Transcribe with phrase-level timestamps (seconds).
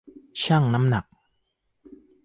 [0.41, 1.05] ชั่งน้ำหนัก